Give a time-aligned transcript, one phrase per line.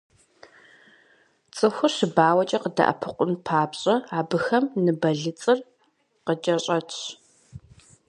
[1.55, 5.59] Цӏыхур щыбауэкӏэ къыдэӏэпыкъун папщӏэ, абыхэм ныбэлыцӏыр
[6.25, 6.99] къыкӏэщӏэтщ.